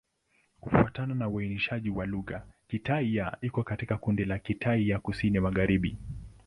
Kufuatana 0.59 1.15
na 1.15 1.29
uainishaji 1.29 1.89
wa 1.89 2.05
lugha, 2.05 2.43
Kitai-Ya 2.67 3.37
iko 3.41 3.63
katika 3.63 3.97
kundi 3.97 4.25
la 4.25 4.39
Kitai 4.39 4.89
ya 4.89 4.99
Kusini-Magharibi. 4.99 5.97